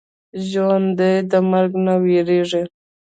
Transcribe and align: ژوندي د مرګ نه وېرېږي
ژوندي 0.49 1.13
د 1.31 1.33
مرګ 1.51 1.71
نه 1.85 1.93
وېرېږي 2.03 2.63